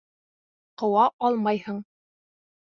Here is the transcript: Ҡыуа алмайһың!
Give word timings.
Ҡыуа 0.83 1.05
алмайһың! 1.29 1.81